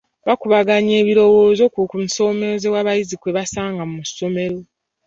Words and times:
Baakubaganya 0.27 0.93
ebirowozo 1.01 1.63
ku 1.73 1.81
kusoomoozebwa 1.89 2.77
abayizi 2.81 3.15
kwe 3.21 3.35
basanga 3.37 3.83
mu 3.91 3.99
ssomero. 4.07 4.59